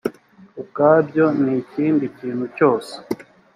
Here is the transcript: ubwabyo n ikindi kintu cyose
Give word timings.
ubwabyo 0.61 1.25
n 1.43 1.43
ikindi 1.61 2.05
kintu 2.17 2.45
cyose 2.57 2.93